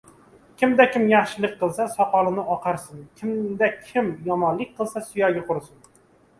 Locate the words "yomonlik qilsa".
4.33-5.07